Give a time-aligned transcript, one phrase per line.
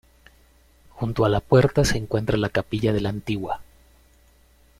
[0.89, 3.61] Junto a la puerta se encuentra la capilla de la Antigua.